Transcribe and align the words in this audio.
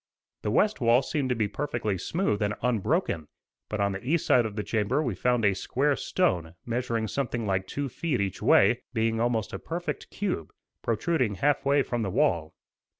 The 0.41 0.49
west 0.49 0.81
wall 0.81 1.03
seemed 1.03 1.29
to 1.29 1.35
be 1.35 1.47
perfectly 1.47 1.95
smooth 1.95 2.41
and 2.41 2.55
unbroken; 2.63 3.27
but 3.69 3.79
on 3.79 3.91
the 3.91 4.03
east 4.03 4.25
side 4.25 4.47
of 4.47 4.55
the 4.55 4.63
chamber 4.63 5.03
we 5.03 5.13
found 5.13 5.45
a 5.45 5.53
square 5.53 5.95
stone, 5.95 6.55
measuring 6.65 7.07
something 7.07 7.45
like 7.45 7.67
two 7.67 7.87
feet 7.87 8.19
each 8.19 8.41
way, 8.41 8.81
being 8.95 9.19
almost 9.19 9.53
a 9.53 9.59
perfect 9.59 10.09
cube, 10.09 10.51
protruding 10.81 11.35
half 11.35 11.63
way 11.67 11.83
from 11.83 12.01
the 12.01 12.09
wall. 12.09 12.55